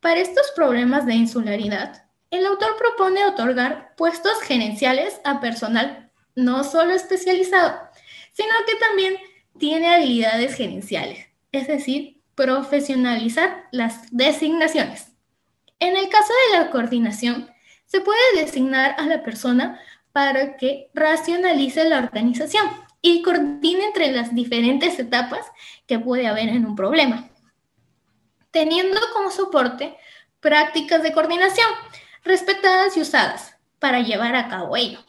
Para 0.00 0.20
estos 0.20 0.50
problemas 0.56 1.06
de 1.06 1.14
insularidad, 1.14 2.04
el 2.30 2.46
autor 2.46 2.76
propone 2.78 3.24
otorgar 3.26 3.94
puestos 3.96 4.40
gerenciales 4.42 5.20
a 5.24 5.40
personal 5.40 6.10
no 6.34 6.64
solo 6.64 6.92
especializado, 6.92 7.78
sino 8.32 8.50
que 8.66 8.76
también 8.76 9.16
tiene 9.58 9.94
habilidades 9.94 10.54
gerenciales, 10.54 11.26
es 11.52 11.66
decir, 11.66 12.22
profesionalizar 12.34 13.68
las 13.72 14.10
designaciones. 14.10 15.08
En 15.80 15.96
el 15.96 16.08
caso 16.08 16.32
de 16.52 16.58
la 16.58 16.70
coordinación, 16.70 17.50
se 17.84 18.00
puede 18.00 18.20
designar 18.36 18.94
a 18.98 19.06
la 19.06 19.22
persona 19.22 19.80
para 20.12 20.56
que 20.56 20.90
racionalice 20.94 21.84
la 21.88 21.98
organización 21.98 22.64
y 23.02 23.22
coordine 23.22 23.84
entre 23.84 24.12
las 24.12 24.34
diferentes 24.34 24.98
etapas 24.98 25.46
que 25.86 25.98
puede 25.98 26.26
haber 26.26 26.48
en 26.48 26.66
un 26.66 26.76
problema, 26.76 27.30
teniendo 28.50 29.00
como 29.14 29.30
soporte 29.30 29.96
prácticas 30.40 31.02
de 31.02 31.12
coordinación 31.12 31.68
respetadas 32.24 32.96
y 32.96 33.00
usadas 33.00 33.56
para 33.78 34.00
llevar 34.00 34.36
a 34.36 34.48
cabo 34.48 34.76
ello. 34.76 35.00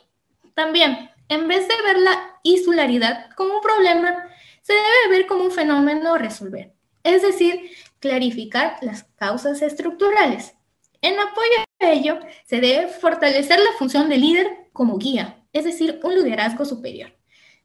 También, 0.54 1.10
en 1.30 1.48
vez 1.48 1.68
de 1.68 1.82
ver 1.84 1.98
la 2.00 2.40
insularidad 2.44 3.30
como 3.36 3.56
un 3.56 3.62
problema, 3.62 4.28
se 4.62 4.74
debe 4.74 5.18
ver 5.18 5.28
como 5.28 5.44
un 5.44 5.52
fenómeno 5.52 6.14
a 6.14 6.18
resolver, 6.18 6.74
es 7.04 7.22
decir, 7.22 7.72
clarificar 8.00 8.78
las 8.82 9.04
causas 9.16 9.62
estructurales. 9.62 10.56
En 11.02 11.20
apoyo 11.20 11.66
a 11.80 11.92
ello, 11.92 12.20
se 12.46 12.62
debe 12.62 12.88
fortalecer 12.88 13.60
la 13.60 13.72
función 13.78 14.08
del 14.08 14.22
líder 14.22 14.70
como 14.72 14.98
guía, 14.98 15.44
es 15.52 15.66
decir, 15.66 16.00
un 16.04 16.16
liderazgo 16.16 16.64
superior. 16.64 17.21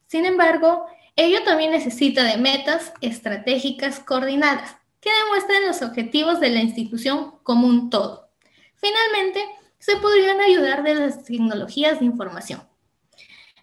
Sin 0.06 0.26
embargo, 0.26 0.86
ello 1.16 1.42
también 1.44 1.70
necesita 1.70 2.24
de 2.24 2.36
metas 2.36 2.92
estratégicas 3.00 4.00
coordinadas 4.00 4.76
que 5.00 5.10
demuestren 5.24 5.66
los 5.66 5.82
objetivos 5.82 6.40
de 6.40 6.50
la 6.50 6.60
institución 6.60 7.34
como 7.42 7.66
un 7.66 7.90
todo. 7.90 8.30
Finalmente, 8.74 9.44
se 9.78 9.96
podrían 9.96 10.40
ayudar 10.40 10.82
de 10.82 10.94
las 10.94 11.24
tecnologías 11.24 12.00
de 12.00 12.06
información. 12.06 12.62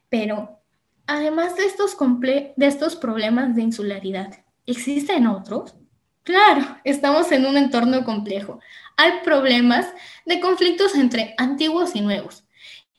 Pero, 0.09 0.63
Además 1.05 1.57
de 1.57 1.65
estos, 1.65 1.97
de 1.99 2.65
estos 2.65 2.95
problemas 2.95 3.55
de 3.55 3.61
insularidad, 3.61 4.45
¿existen 4.65 5.27
otros? 5.27 5.75
Claro, 6.23 6.77
estamos 6.85 7.29
en 7.33 7.45
un 7.45 7.57
entorno 7.57 8.05
complejo. 8.05 8.59
Hay 8.95 9.11
problemas 9.23 9.85
de 10.25 10.39
conflictos 10.39 10.95
entre 10.95 11.35
antiguos 11.37 11.95
y 11.95 12.01
nuevos, 12.01 12.45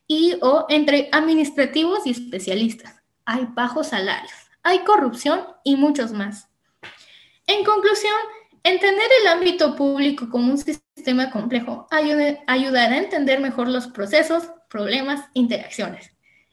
y 0.07 0.37
o 0.42 0.66
entre 0.68 1.09
administrativos 1.12 2.07
y 2.07 2.11
especialistas. 2.11 3.02
Hay 3.26 3.48
bajos 3.54 3.88
salarios, 3.88 4.32
hay 4.62 4.80
corrupción 4.80 5.46
y 5.64 5.76
muchos 5.76 6.12
más. 6.12 6.48
En 7.46 7.64
conclusión, 7.64 8.12
entender 8.62 9.06
el 9.22 9.28
ámbito 9.28 9.74
público 9.76 10.28
como 10.28 10.50
un 10.50 10.58
sistema 10.58 11.30
complejo 11.30 11.87
ayudará 11.90 12.94
a 12.94 12.98
entender 12.98 13.40
mejor 13.40 13.68
los 13.68 13.87
procesos, 13.87 14.50
problemas, 14.68 15.24
interacciones. 15.32 16.10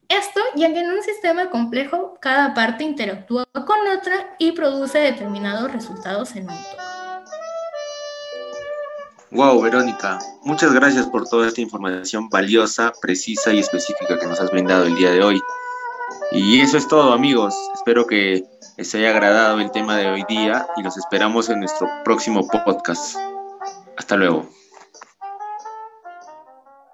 Esto 0.08 0.40
ya 0.56 0.74
que 0.74 0.80
en 0.80 0.92
un 0.92 1.04
sistema 1.04 1.50
complejo 1.50 2.18
cada 2.22 2.54
parte 2.54 2.86
interactúa 2.86 3.46
con 3.54 3.88
otra 3.98 4.36
y 4.40 4.54
produce 4.54 5.00
determinados 5.00 5.72
resultados 5.72 6.36
en 6.36 6.44
un 6.44 6.56
todo. 6.56 6.92
Wow, 9.32 9.62
Verónica, 9.62 10.20
muchas 10.44 10.74
gracias 10.74 11.06
por 11.08 11.28
toda 11.28 11.48
esta 11.48 11.62
información 11.62 12.30
valiosa, 12.30 12.92
precisa 13.02 13.54
y 13.54 13.60
específica 13.60 14.20
que 14.20 14.28
nos 14.28 14.42
has 14.42 14.52
brindado 14.52 14.86
el 14.86 14.96
día 14.96 15.12
de 15.12 15.24
hoy. 15.24 15.42
Y 16.32 16.62
eso 16.62 16.78
es 16.78 16.88
todo, 16.88 17.12
amigos. 17.12 17.54
Espero 17.76 18.08
que 18.08 18.46
les 18.78 18.96
haya 18.96 19.10
agradado 19.10 19.60
el 19.60 19.70
tema 19.72 19.98
de 19.98 20.10
hoy 20.10 20.24
día 20.30 20.66
y 20.78 20.84
los 20.84 20.98
esperamos 20.98 21.50
en 21.50 21.60
nuestro 21.60 21.88
próximo 22.06 22.48
podcast. 22.48 23.18
Hasta 23.98 24.16
luego. 24.16 24.48